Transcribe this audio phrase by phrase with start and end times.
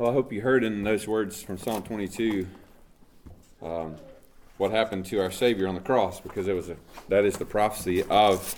[0.00, 2.46] Well, I hope you heard in those words from Psalm 22
[3.60, 3.96] um,
[4.56, 6.76] what happened to our Savior on the cross, because it was a,
[7.10, 8.54] that is the prophecy of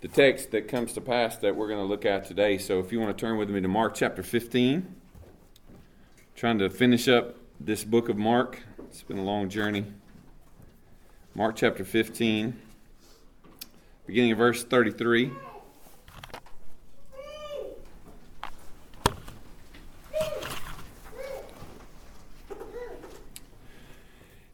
[0.00, 2.56] the text that comes to pass that we're going to look at today.
[2.56, 4.94] So, if you want to turn with me to Mark chapter 15,
[6.36, 8.62] trying to finish up this book of Mark.
[8.88, 9.84] It's been a long journey.
[11.34, 12.58] Mark chapter 15,
[14.06, 15.32] beginning of verse 33.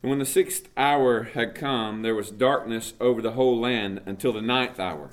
[0.06, 4.32] And when the sixth hour had come, there was darkness over the whole land until
[4.32, 5.10] the ninth hour.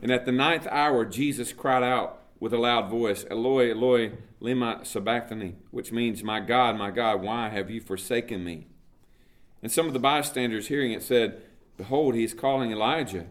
[0.00, 4.86] And at the ninth hour, Jesus cried out with a loud voice, Eloi, Eloi, lema
[4.86, 8.66] sabachthani, which means, My God, my God, why have you forsaken me?
[9.62, 11.42] And some of the bystanders hearing it said,
[11.76, 13.26] Behold, he is calling Elijah.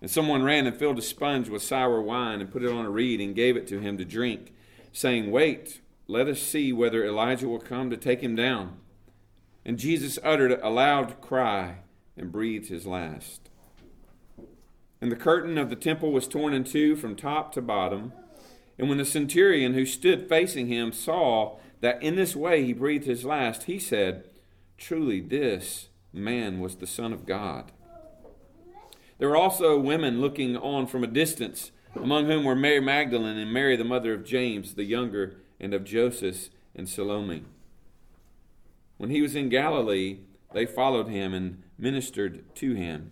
[0.00, 2.90] And someone ran and filled a sponge with sour wine and put it on a
[2.90, 4.54] reed and gave it to him to drink,
[4.90, 8.78] saying, Wait, let us see whether Elijah will come to take him down.
[9.64, 11.76] And Jesus uttered a loud cry
[12.16, 13.48] and breathed his last.
[15.00, 18.12] And the curtain of the temple was torn in two from top to bottom.
[18.78, 23.06] And when the centurion who stood facing him saw that in this way he breathed
[23.06, 24.24] his last, he said,
[24.78, 27.72] Truly, this man was the Son of God.
[29.18, 33.52] There were also women looking on from a distance, among whom were Mary Magdalene and
[33.52, 37.44] Mary, the mother of James the younger, and of Joseph and Salome.
[38.96, 40.18] When he was in Galilee,
[40.52, 43.10] they followed him and ministered to him.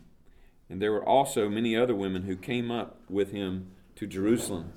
[0.68, 4.72] And there were also many other women who came up with him to Jerusalem.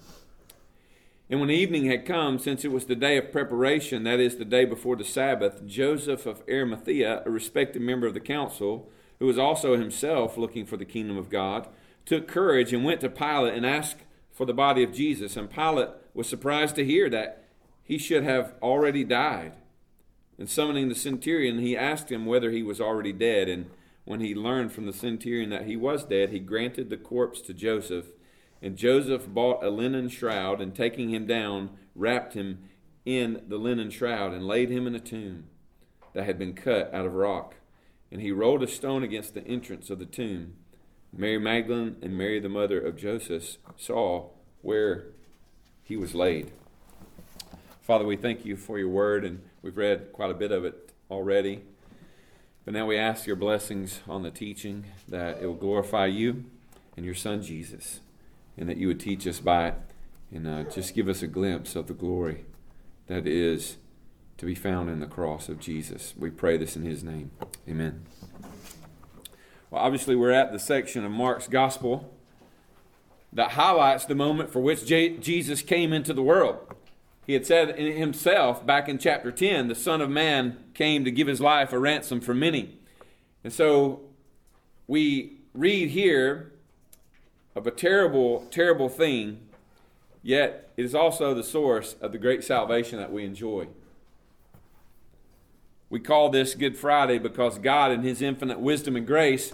[1.30, 4.46] And when evening had come, since it was the day of preparation, that is, the
[4.46, 9.38] day before the Sabbath, Joseph of Arimathea, a respected member of the council, who was
[9.38, 11.68] also himself looking for the kingdom of God,
[12.06, 15.36] took courage and went to Pilate and asked for the body of Jesus.
[15.36, 17.46] And Pilate was surprised to hear that
[17.84, 19.54] he should have already died.
[20.38, 23.48] And summoning the centurion, he asked him whether he was already dead.
[23.48, 23.68] And
[24.04, 27.54] when he learned from the centurion that he was dead, he granted the corpse to
[27.54, 28.08] Joseph.
[28.62, 32.60] And Joseph bought a linen shroud, and taking him down, wrapped him
[33.06, 35.46] in the linen shroud, and laid him in a tomb
[36.14, 37.56] that had been cut out of rock.
[38.12, 40.56] And he rolled a stone against the entrance of the tomb.
[41.14, 44.30] Mary Magdalene and Mary, the mother of Joseph, saw
[44.62, 45.08] where
[45.84, 46.52] he was laid.
[47.82, 50.92] Father, we thank you for your word and We've read quite a bit of it
[51.10, 51.64] already.
[52.66, 56.46] But now we ask your blessings on the teaching that it will glorify you
[56.96, 58.02] and your son Jesus,
[58.58, 59.76] and that you would teach us by it
[60.32, 62.46] and uh, just give us a glimpse of the glory
[63.08, 63.78] that is
[64.38, 66.14] to be found in the cross of Jesus.
[66.16, 67.32] We pray this in his name.
[67.68, 68.06] Amen.
[69.72, 72.14] Well, obviously, we're at the section of Mark's gospel
[73.34, 76.75] that highlights the moment for which J- Jesus came into the world.
[77.26, 81.28] He had said himself back in chapter 10, the Son of Man came to give
[81.28, 82.78] his life a ransom for many.
[83.44, 84.02] And so
[84.88, 86.52] we read here
[87.56, 89.40] of a terrible, terrible thing,
[90.22, 93.68] yet it is also the source of the great salvation that we enjoy.
[95.90, 99.52] We call this Good Friday because God, in His infinite wisdom and grace,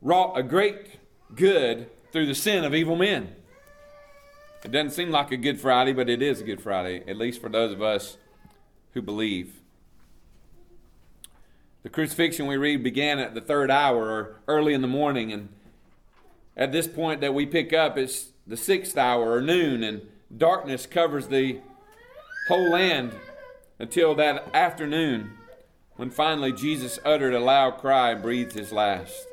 [0.00, 0.98] wrought a great
[1.34, 3.34] good through the sin of evil men.
[4.64, 7.40] It doesn't seem like a Good Friday, but it is a Good Friday, at least
[7.40, 8.16] for those of us
[8.94, 9.60] who believe.
[11.82, 15.50] The crucifixion we read began at the third hour or early in the morning, and
[16.56, 20.02] at this point that we pick up, it's the sixth hour or noon, and
[20.36, 21.60] darkness covers the
[22.48, 23.12] whole land
[23.78, 25.32] until that afternoon
[25.96, 29.26] when finally Jesus uttered a loud cry and breathed his last.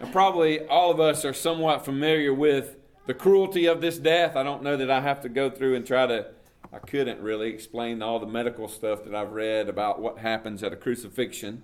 [0.00, 2.76] And probably all of us are somewhat familiar with
[3.06, 5.86] the cruelty of this death, I don't know that I have to go through and
[5.86, 6.26] try to,
[6.72, 10.72] I couldn't really explain all the medical stuff that I've read about what happens at
[10.72, 11.62] a crucifixion.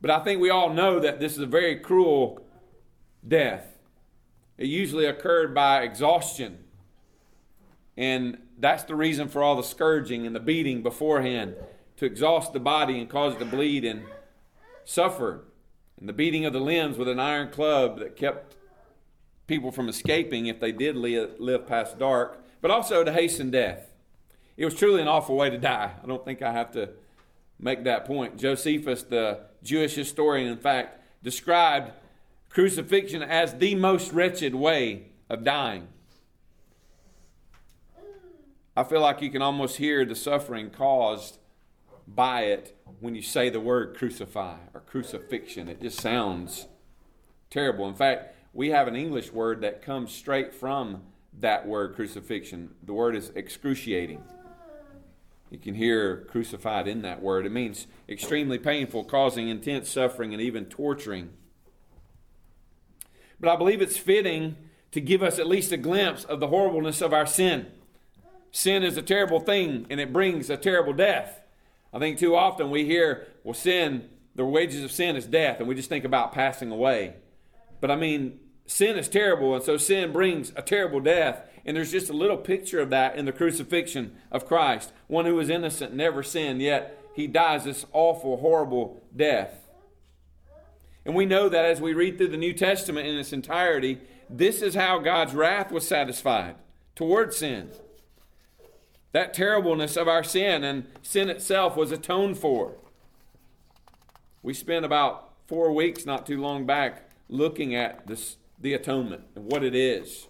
[0.00, 2.44] But I think we all know that this is a very cruel
[3.26, 3.78] death.
[4.56, 6.58] It usually occurred by exhaustion.
[7.96, 11.54] And that's the reason for all the scourging and the beating beforehand
[11.96, 14.04] to exhaust the body and cause it to bleed and
[14.84, 15.44] suffer.
[15.98, 18.56] And the beating of the limbs with an iron club that kept
[19.46, 23.90] people from escaping if they did live, live past dark, but also to hasten death.
[24.56, 25.92] It was truly an awful way to die.
[26.02, 26.90] I don't think I have to
[27.58, 28.38] make that point.
[28.38, 31.92] Josephus, the Jewish historian, in fact, described
[32.48, 35.88] crucifixion as the most wretched way of dying.
[38.76, 41.38] I feel like you can almost hear the suffering caused
[42.06, 45.68] by it when you say the word crucify or crucifixion.
[45.68, 46.66] It just sounds
[47.50, 47.88] terrible.
[47.88, 51.02] In fact, we have an English word that comes straight from
[51.40, 52.70] that word crucifixion.
[52.84, 54.22] The word is excruciating.
[55.50, 57.46] You can hear crucified in that word.
[57.46, 61.30] It means extremely painful, causing intense suffering and even torturing.
[63.40, 64.56] But I believe it's fitting
[64.92, 67.66] to give us at least a glimpse of the horribleness of our sin.
[68.52, 71.40] Sin is a terrible thing and it brings a terrible death.
[71.92, 75.68] I think too often we hear, well, sin, the wages of sin is death, and
[75.68, 77.14] we just think about passing away.
[77.80, 81.48] But I mean, sin is terrible, and so sin brings a terrible death.
[81.66, 84.92] And there's just a little picture of that in the crucifixion of Christ.
[85.06, 89.68] One who was innocent, never sinned, yet he dies this awful, horrible death.
[91.06, 94.62] And we know that as we read through the New Testament in its entirety, this
[94.62, 96.56] is how God's wrath was satisfied
[96.94, 97.70] toward sin.
[99.12, 102.74] That terribleness of our sin and sin itself was atoned for.
[104.42, 109.44] We spent about four weeks not too long back looking at this, the atonement and
[109.44, 110.28] what it is.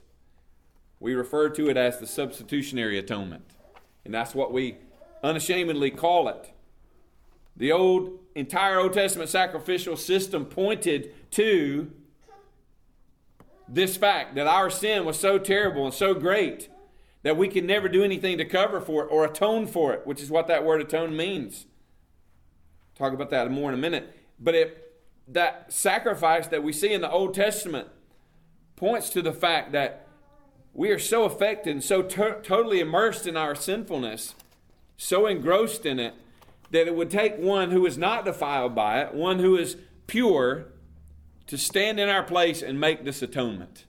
[1.00, 3.44] We refer to it as the substitutionary atonement,
[4.04, 4.76] and that's what we
[5.22, 6.52] unashamedly call it.
[7.56, 11.90] The old entire Old Testament sacrificial system pointed to
[13.68, 16.68] this fact that our sin was so terrible and so great
[17.22, 20.20] that we could never do anything to cover for it or atone for it, which
[20.20, 21.66] is what that word atone means.
[22.94, 24.14] Talk about that more in a minute.
[24.38, 24.80] But it
[25.28, 27.88] that sacrifice that we see in the Old Testament
[28.76, 30.06] points to the fact that
[30.72, 34.34] we are so affected and so to- totally immersed in our sinfulness,
[34.96, 36.14] so engrossed in it,
[36.70, 39.76] that it would take one who is not defiled by it, one who is
[40.06, 40.66] pure,
[41.46, 43.84] to stand in our place and make this atonement.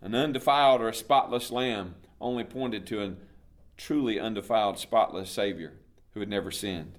[0.00, 3.12] An undefiled or a spotless lamb only pointed to a
[3.76, 5.74] truly undefiled, spotless Savior
[6.14, 6.98] who had never sinned.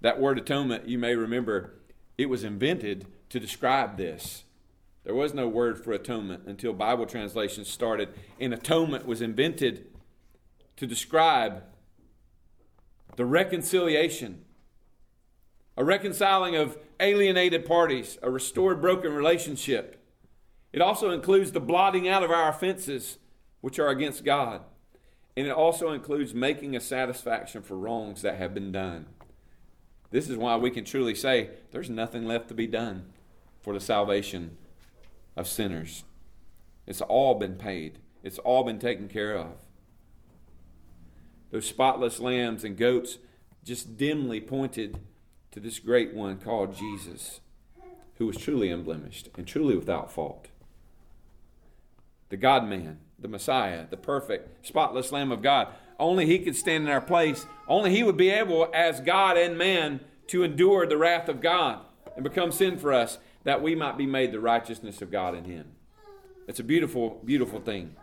[0.00, 1.74] That word atonement, you may remember,
[2.20, 4.44] it was invented to describe this.
[5.04, 9.86] There was no word for atonement until Bible translations started, and atonement was invented
[10.76, 11.62] to describe
[13.16, 14.44] the reconciliation,
[15.78, 20.04] a reconciling of alienated parties, a restored broken relationship.
[20.74, 23.16] It also includes the blotting out of our offenses,
[23.62, 24.60] which are against God.
[25.38, 29.06] And it also includes making a satisfaction for wrongs that have been done.
[30.10, 33.12] This is why we can truly say there's nothing left to be done
[33.60, 34.56] for the salvation
[35.36, 36.04] of sinners.
[36.86, 39.52] It's all been paid, it's all been taken care of.
[41.50, 43.18] Those spotless lambs and goats
[43.64, 44.98] just dimly pointed
[45.52, 47.40] to this great one called Jesus,
[48.16, 50.48] who was truly unblemished and truly without fault.
[52.28, 55.68] The God man, the Messiah, the perfect, spotless Lamb of God,
[56.00, 57.46] only he could stand in our place.
[57.68, 61.80] Only he would be able, as God and man, to endure the wrath of God
[62.16, 65.44] and become sin for us, that we might be made the righteousness of God in
[65.44, 65.66] him.
[66.48, 67.94] It's a beautiful, beautiful thing.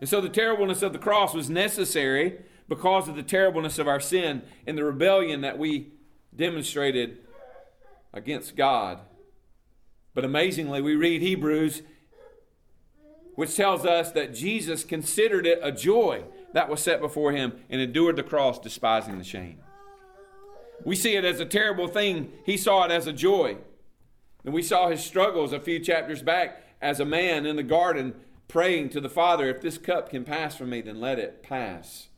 [0.00, 2.38] And so the terribleness of the cross was necessary
[2.68, 5.92] because of the terribleness of our sin and the rebellion that we
[6.34, 7.18] demonstrated
[8.12, 9.00] against God.
[10.14, 11.82] But amazingly, we read Hebrews
[13.34, 17.80] which tells us that Jesus considered it a joy that was set before him and
[17.80, 19.58] endured the cross, despising the shame.
[20.84, 22.32] We see it as a terrible thing.
[22.44, 23.56] He saw it as a joy.
[24.44, 28.14] And we saw his struggles a few chapters back as a man in the garden
[28.48, 32.08] praying to the Father, If this cup can pass from me, then let it pass.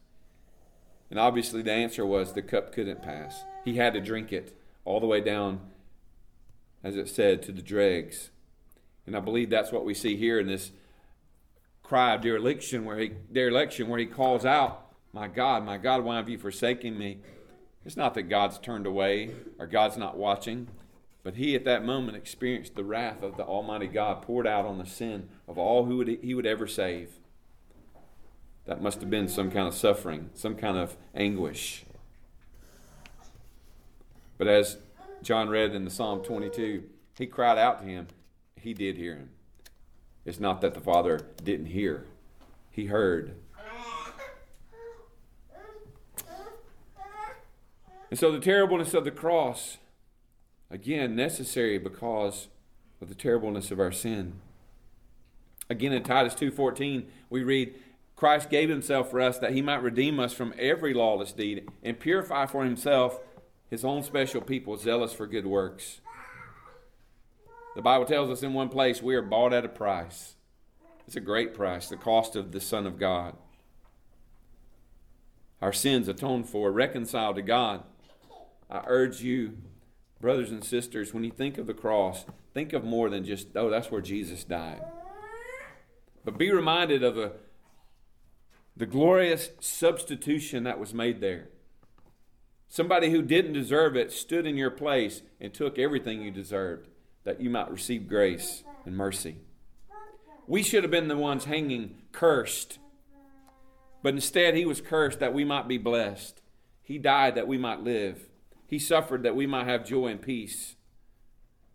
[1.08, 3.44] And obviously, the answer was the cup couldn't pass.
[3.64, 5.60] He had to drink it all the way down,
[6.82, 8.30] as it said, to the dregs.
[9.06, 10.72] And I believe that's what we see here in this
[11.86, 16.16] cry of dereliction where he dereliction where he calls out, My God, my God, why
[16.16, 17.18] have you forsaken me?
[17.84, 20.66] It's not that God's turned away or God's not watching,
[21.22, 24.78] but he at that moment experienced the wrath of the Almighty God poured out on
[24.78, 27.10] the sin of all who would, he would ever save.
[28.64, 31.84] That must have been some kind of suffering, some kind of anguish.
[34.38, 34.78] But as
[35.22, 36.82] John read in the Psalm 22,
[37.16, 38.08] he cried out to him.
[38.56, 39.30] He did hear him.
[40.26, 42.04] It's not that the Father didn't hear,
[42.70, 43.36] He heard.
[48.10, 49.78] And so the terribleness of the cross,
[50.70, 52.48] again, necessary because
[53.00, 54.34] of the terribleness of our sin.
[55.68, 57.74] Again in Titus 2:14, we read,
[58.14, 61.98] Christ gave himself for us that he might redeem us from every lawless deed and
[61.98, 63.20] purify for himself
[63.68, 66.00] his own special people zealous for good works.
[67.76, 70.34] The Bible tells us in one place we are bought at a price.
[71.06, 73.36] It's a great price, the cost of the Son of God.
[75.62, 77.84] Our sins atoned for, reconciled to God.
[78.68, 79.58] I urge you,
[80.20, 82.24] brothers and sisters, when you think of the cross,
[82.56, 84.80] Think of more than just, oh, that's where Jesus died.
[86.24, 87.32] But be reminded of the,
[88.74, 91.50] the glorious substitution that was made there.
[92.66, 96.88] Somebody who didn't deserve it stood in your place and took everything you deserved
[97.26, 99.36] that you might receive grace and mercy.
[100.46, 102.78] We should have been the ones hanging cursed,
[104.02, 106.40] but instead, he was cursed that we might be blessed.
[106.84, 108.28] He died that we might live.
[108.68, 110.76] He suffered that we might have joy and peace.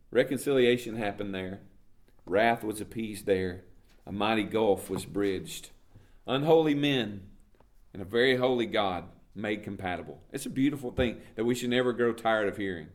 [0.09, 1.59] Reconciliation happened there.
[2.25, 3.65] Wrath was appeased there.
[4.05, 5.71] A mighty gulf was bridged.
[6.25, 7.23] Unholy men
[7.91, 9.05] and a very holy God
[9.35, 10.21] made compatible.
[10.31, 12.87] It's a beautiful thing that we should never grow tired of hearing.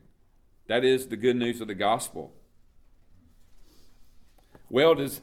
[0.67, 2.33] That is the good news of the gospel.
[4.69, 5.21] Well, does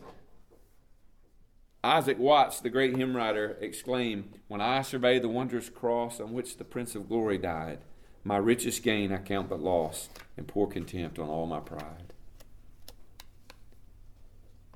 [1.82, 6.56] Isaac Watts, the great hymn writer, exclaim, When I survey the wondrous cross on which
[6.56, 7.80] the Prince of Glory died,
[8.24, 10.08] my richest gain I count but loss,
[10.38, 12.14] and pour contempt on all my pride.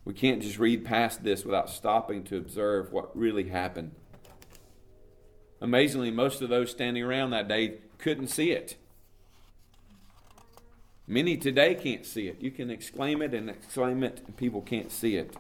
[0.04, 3.92] We can't just read past this without stopping to observe what really happened.
[5.62, 8.76] Amazingly, most of those standing around that day couldn't see it.
[11.10, 12.42] Many today can't see it.
[12.42, 15.34] You can exclaim it and exclaim it, and people can't see it.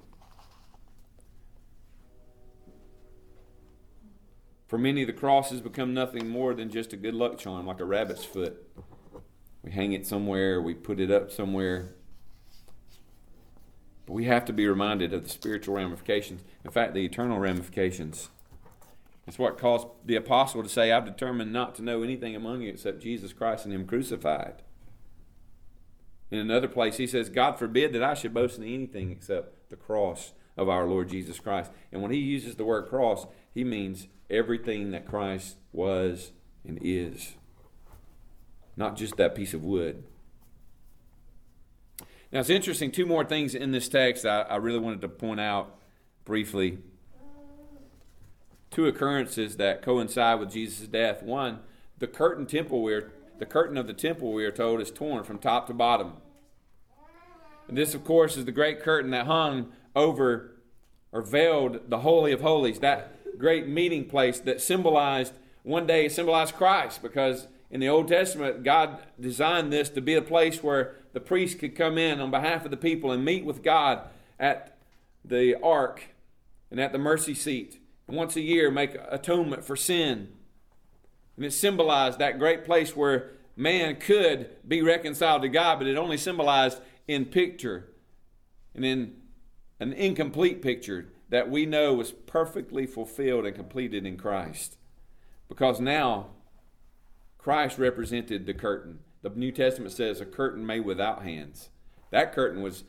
[4.66, 7.80] For many, the cross has become nothing more than just a good luck charm, like
[7.80, 8.66] a rabbit's foot.
[9.62, 11.94] We hang it somewhere, we put it up somewhere.
[14.06, 16.44] But we have to be reminded of the spiritual ramifications.
[16.64, 18.30] In fact, the eternal ramifications.
[19.26, 22.70] It's what caused the apostle to say, I've determined not to know anything among you
[22.70, 24.62] except Jesus Christ and Him crucified.
[26.30, 29.76] In another place, he says, God forbid that I should boast in anything except the
[29.76, 31.70] cross of our Lord Jesus Christ.
[31.90, 36.32] And when he uses the word cross, he means everything that Christ was
[36.66, 37.34] and is,
[38.76, 40.04] not just that piece of wood.
[42.30, 45.40] Now, it's interesting, two more things in this text I, I really wanted to point
[45.40, 45.78] out
[46.26, 46.78] briefly.
[48.70, 51.22] Two occurrences that coincide with Jesus' death.
[51.22, 51.60] One,
[51.98, 55.38] the curtain temple we're the curtain of the temple, we are told, is torn from
[55.38, 56.14] top to bottom.
[57.68, 60.56] And this, of course, is the great curtain that hung over
[61.12, 66.54] or veiled the Holy of Holies, that great meeting place that symbolized, one day symbolized
[66.54, 71.20] Christ, because in the Old Testament, God designed this to be a place where the
[71.20, 74.00] priest could come in on behalf of the people and meet with God
[74.38, 74.78] at
[75.24, 76.04] the ark
[76.70, 77.80] and at the mercy seat.
[78.06, 80.28] And once a year, make atonement for sin.
[81.38, 85.96] And it symbolized that great place where man could be reconciled to God, but it
[85.96, 87.90] only symbolized in picture
[88.74, 89.14] and in
[89.78, 94.78] an incomplete picture that we know was perfectly fulfilled and completed in Christ.
[95.48, 96.30] Because now
[97.38, 98.98] Christ represented the curtain.
[99.22, 101.70] The New Testament says a curtain made without hands.
[102.10, 102.82] That curtain was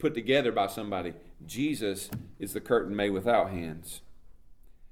[0.00, 1.14] put together by somebody.
[1.46, 2.10] Jesus
[2.40, 4.00] is the curtain made without hands.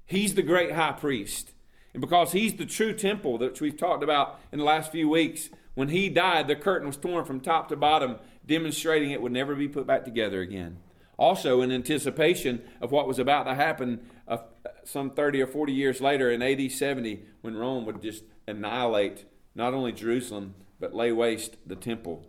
[0.05, 1.51] He's the great high priest.
[1.93, 5.49] And because he's the true temple that we've talked about in the last few weeks,
[5.75, 9.55] when he died, the curtain was torn from top to bottom, demonstrating it would never
[9.55, 10.77] be put back together again.
[11.17, 14.37] Also, in anticipation of what was about to happen uh,
[14.83, 19.73] some 30 or 40 years later in AD 70, when Rome would just annihilate not
[19.73, 22.27] only Jerusalem, but lay waste the temple.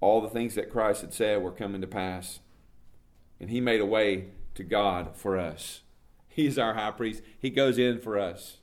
[0.00, 2.40] All the things that Christ had said were coming to pass.
[3.38, 5.83] And he made a way to God for us.
[6.34, 7.22] He's our high priest.
[7.38, 8.56] He goes in for us.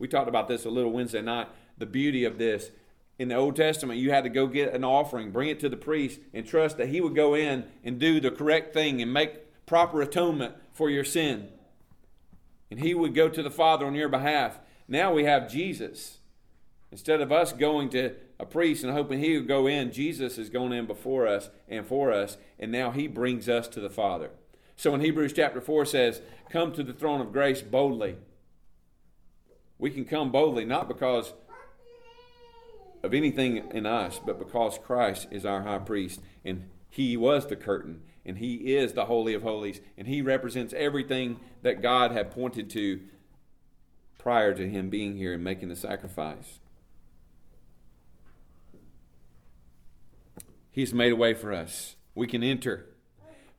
[0.00, 1.46] We talked about this a little Wednesday night.
[1.78, 2.72] The beauty of this.
[3.20, 5.76] In the Old Testament, you had to go get an offering, bring it to the
[5.76, 9.64] priest, and trust that he would go in and do the correct thing and make
[9.64, 11.50] proper atonement for your sin.
[12.68, 14.58] And he would go to the Father on your behalf.
[14.88, 16.18] Now we have Jesus.
[16.90, 20.48] Instead of us going to a priest and hoping he would go in, Jesus is
[20.48, 24.30] going in before us and for us, and now he brings us to the Father.
[24.76, 28.16] So in Hebrews chapter 4 says, Come to the throne of grace boldly.
[29.78, 31.32] We can come boldly not because
[33.02, 37.56] of anything in us, but because Christ is our high priest and he was the
[37.56, 42.30] curtain and he is the Holy of Holies and he represents everything that God had
[42.30, 43.00] pointed to
[44.18, 46.60] prior to him being here and making the sacrifice.
[50.70, 51.96] He's made a way for us.
[52.14, 52.86] We can enter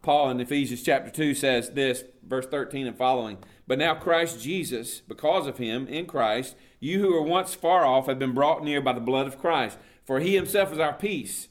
[0.04, 3.38] Paul in Ephesians chapter 2 says this, verse 13 and following.
[3.66, 8.08] But now Christ Jesus, because of him, in Christ, you who were once far off
[8.08, 9.78] have been brought near by the blood of Christ.
[10.04, 11.48] For he himself is our peace,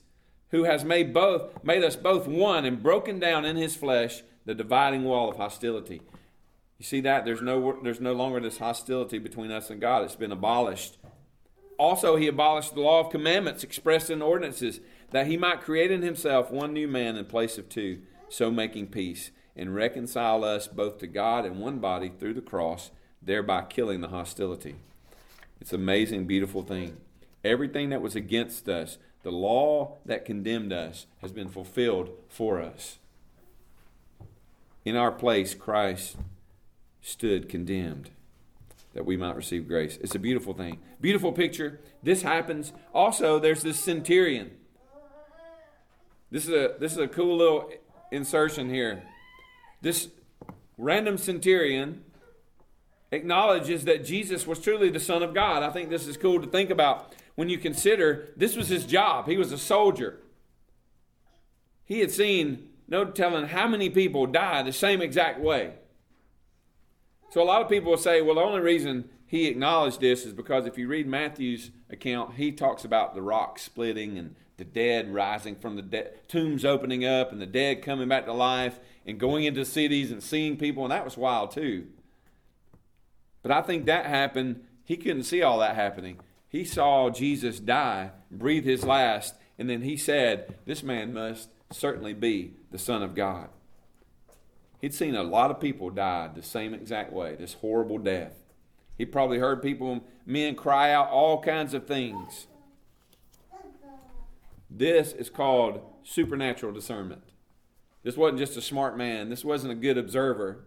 [0.50, 4.54] who has made both made us both one and broken down in his flesh the
[4.54, 6.02] dividing wall of hostility.
[6.78, 7.24] You see that?
[7.24, 10.04] There's no there's no longer this hostility between us and God.
[10.04, 10.98] It's been abolished.
[11.78, 14.80] Also, he abolished the law of commandments expressed in ordinances,
[15.10, 18.02] that he might create in himself one new man in place of two,
[18.32, 22.90] so making peace, and reconcile us both to God in one body through the cross,
[23.20, 24.76] thereby killing the hostility.
[25.60, 26.96] It's an amazing, beautiful thing.
[27.44, 32.98] Everything that was against us, the law that condemned us, has been fulfilled for us.
[34.84, 36.16] In our place, Christ
[37.02, 38.10] stood condemned
[38.94, 39.98] that we might receive grace.
[40.00, 40.78] It's a beautiful thing.
[41.00, 41.80] Beautiful picture.
[42.02, 42.72] This happens.
[42.94, 44.52] Also, there's this centurion.
[46.30, 47.70] This is a this is a cool little
[48.12, 49.02] insertion here.
[49.80, 50.08] This
[50.78, 52.04] random centurion
[53.10, 55.62] acknowledges that Jesus was truly the Son of God.
[55.62, 59.26] I think this is cool to think about when you consider this was his job.
[59.26, 60.20] He was a soldier.
[61.84, 65.72] He had seen no telling how many people die the same exact way.
[67.30, 70.34] So a lot of people will say, well, the only reason he acknowledged this is
[70.34, 75.12] because if you read Matthew's account, he talks about the rock splitting and the dead
[75.12, 79.44] rising from the tombs opening up and the dead coming back to life and going
[79.44, 81.88] into cities and seeing people, and that was wild too.
[83.42, 84.62] But I think that happened.
[84.84, 86.20] He couldn't see all that happening.
[86.48, 92.14] He saw Jesus die, breathe his last, and then he said, This man must certainly
[92.14, 93.48] be the Son of God.
[94.80, 98.44] He'd seen a lot of people die the same exact way, this horrible death.
[98.96, 102.46] He probably heard people, men cry out all kinds of things.
[104.74, 107.22] This is called supernatural discernment.
[108.02, 110.64] This wasn't just a smart man, this wasn't a good observer.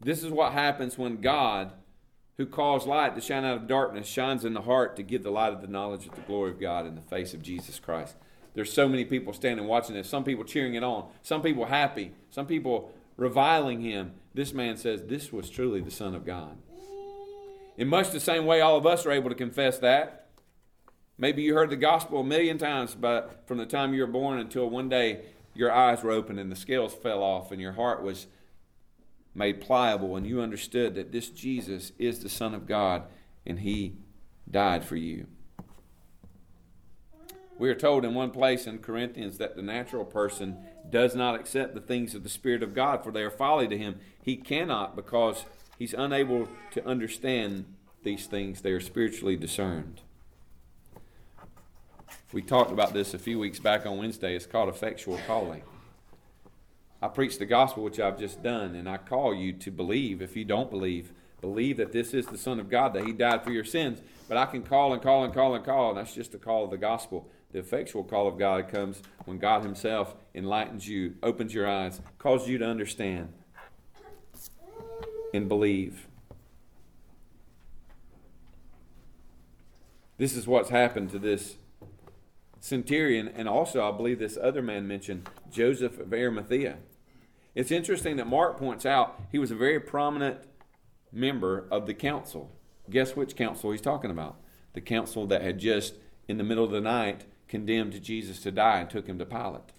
[0.00, 1.72] This is what happens when God,
[2.36, 5.30] who calls light to shine out of darkness, shines in the heart to give the
[5.30, 8.14] light of the knowledge of the glory of God in the face of Jesus Christ.
[8.54, 10.08] There's so many people standing watching this.
[10.08, 11.08] Some people cheering it on.
[11.22, 12.12] Some people happy.
[12.30, 14.12] Some people reviling him.
[14.34, 16.56] This man says, This was truly the Son of God.
[17.76, 20.25] In much the same way, all of us are able to confess that.
[21.18, 24.38] Maybe you heard the gospel a million times but from the time you were born
[24.38, 25.22] until one day
[25.54, 28.26] your eyes were open and the scales fell off and your heart was
[29.34, 33.04] made pliable and you understood that this Jesus is the Son of God
[33.46, 33.94] and he
[34.50, 35.26] died for you.
[37.58, 40.58] We are told in one place in Corinthians that the natural person
[40.90, 43.78] does not accept the things of the Spirit of God, for they are folly to
[43.78, 43.98] him.
[44.22, 45.46] He cannot because
[45.78, 47.64] he's unable to understand
[48.02, 48.60] these things.
[48.60, 50.02] They are spiritually discerned.
[52.32, 54.34] We talked about this a few weeks back on Wednesday.
[54.34, 55.62] It's called effectual calling.
[57.00, 60.20] I preach the gospel, which I've just done, and I call you to believe.
[60.20, 63.44] If you don't believe, believe that this is the Son of God, that He died
[63.44, 64.00] for your sins.
[64.28, 66.64] But I can call and call and call and call, and that's just the call
[66.64, 67.28] of the gospel.
[67.52, 72.48] The effectual call of God comes when God Himself enlightens you, opens your eyes, calls
[72.48, 73.32] you to understand
[75.32, 76.08] and believe.
[80.18, 81.56] This is what's happened to this
[82.66, 86.78] centurion, and also I believe this other man mentioned, Joseph of Arimathea.
[87.54, 90.40] It's interesting that Mark points out he was a very prominent
[91.12, 92.50] member of the council.
[92.90, 94.36] Guess which council he's talking about?
[94.74, 95.94] The council that had just,
[96.26, 99.72] in the middle of the night, condemned Jesus to die and took him to Pilate.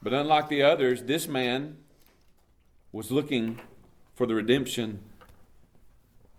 [0.00, 1.78] But unlike the others, this man
[2.92, 3.60] was looking
[4.14, 5.00] for the redemption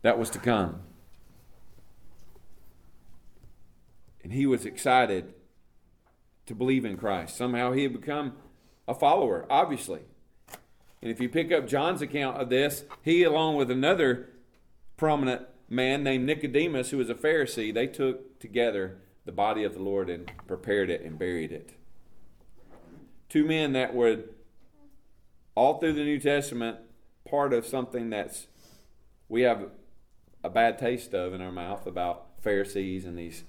[0.03, 0.84] that was to come.
[4.25, 5.35] And he was excited
[6.47, 7.37] to believe in Christ.
[7.37, 8.33] Somehow he had become
[8.87, 10.01] a follower, obviously.
[10.99, 14.29] And if you pick up John's account of this, he, along with another
[14.97, 19.83] prominent man named Nicodemus, who was a Pharisee, they took together the body of the
[19.83, 21.73] Lord and prepared it and buried it.
[23.29, 24.29] Two men that would,
[25.53, 26.79] all through the New Testament,
[27.29, 28.47] part of something that's
[29.29, 29.69] we have
[30.43, 33.43] a bad taste of in our mouth about Pharisees and these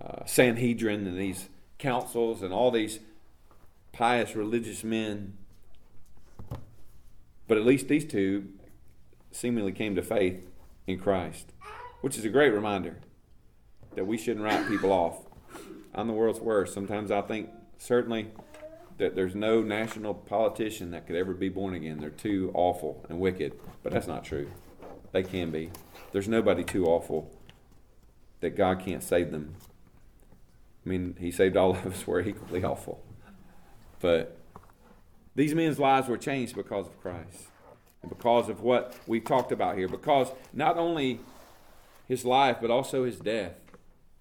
[0.00, 3.00] uh, Sanhedrin and these councils and all these
[3.92, 5.36] pious religious men.
[7.48, 8.48] But at least these two
[9.30, 10.40] seemingly came to faith
[10.86, 11.52] in Christ,
[12.00, 12.96] which is a great reminder
[13.94, 15.20] that we shouldn't write people off.
[15.94, 16.74] I'm the world's worst.
[16.74, 18.28] Sometimes I think certainly
[18.98, 21.98] that there's no national politician that could ever be born again.
[21.98, 23.52] They're too awful and wicked.
[23.82, 24.50] But that's not true.
[25.12, 25.70] They can be.
[26.12, 27.30] There's nobody too awful
[28.40, 29.54] that God can't save them.
[30.86, 32.06] I mean, He saved all of us.
[32.06, 33.02] We're equally awful.
[34.00, 34.38] But
[35.34, 37.48] these men's lives were changed because of Christ
[38.02, 39.88] and because of what we've talked about here.
[39.88, 41.20] Because not only
[42.06, 43.54] his life, but also his death.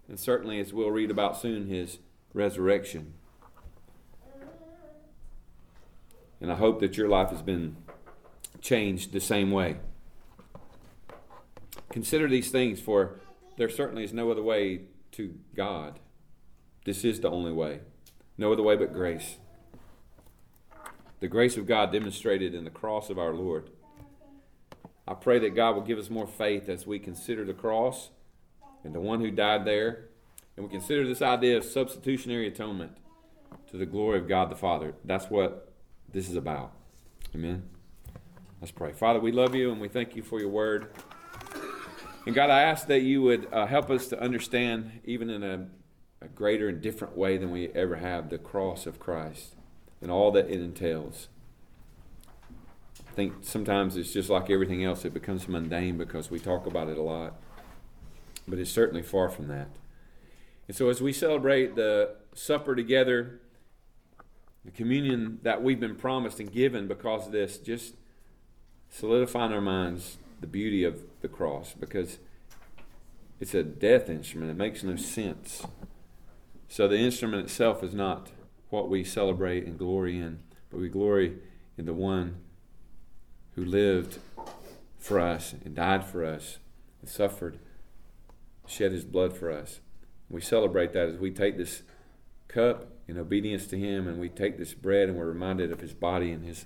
[0.07, 1.99] And certainly, as we'll read about soon, his
[2.33, 3.13] resurrection.
[6.41, 7.77] And I hope that your life has been
[8.61, 9.77] changed the same way.
[11.89, 13.19] Consider these things, for
[13.57, 14.81] there certainly is no other way
[15.13, 15.99] to God.
[16.85, 17.81] This is the only way.
[18.37, 19.37] No other way but grace.
[21.19, 23.69] The grace of God demonstrated in the cross of our Lord.
[25.07, 28.09] I pray that God will give us more faith as we consider the cross
[28.83, 30.05] and the one who died there,
[30.55, 32.97] and we consider this idea of substitutionary atonement
[33.71, 34.93] to the glory of God the Father.
[35.03, 35.73] That's what
[36.11, 36.71] this is about.
[37.33, 37.63] Amen.
[38.61, 38.93] Let's pray.
[38.93, 40.87] Father, we love you and we thank you for your word.
[42.25, 45.67] And God, I ask that you would uh, help us to understand, even in a,
[46.21, 49.55] a greater and different way than we ever have, the cross of Christ
[50.01, 51.27] and all that it entails.
[53.07, 56.89] I think sometimes it's just like everything else, it becomes mundane because we talk about
[56.89, 57.35] it a lot.
[58.47, 59.69] But it's certainly far from that.
[60.67, 63.39] And so as we celebrate the supper together,
[64.63, 67.95] the communion that we've been promised and given because of this, just
[68.89, 72.19] solidifying our minds the beauty of the cross because
[73.39, 74.51] it's a death instrument.
[74.51, 75.65] It makes no sense.
[76.67, 78.29] So the instrument itself is not
[78.69, 81.37] what we celebrate and glory in, but we glory
[81.77, 82.37] in the one
[83.55, 84.19] who lived
[84.97, 86.57] for us and died for us
[87.01, 87.59] and suffered,
[88.67, 89.79] shed his blood for us.
[90.29, 91.83] We celebrate that as we take this
[92.47, 95.93] cup in obedience to him and we take this bread and we're reminded of his
[95.93, 96.65] body and his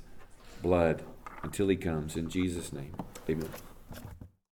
[0.61, 1.03] blood
[1.43, 2.15] until he comes.
[2.15, 2.95] In Jesus' name,
[3.29, 3.49] amen.